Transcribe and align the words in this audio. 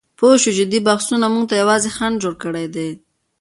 پوهه 0.17 0.37
شو 0.43 0.51
چې 0.57 0.63
دې 0.71 0.79
بحثونو 0.87 1.27
موږ 1.33 1.45
ته 1.49 1.55
یوازې 1.61 1.89
خنډ 1.95 2.15
جوړ 2.23 2.33
کړی 2.43 2.65
دی. 2.75 2.89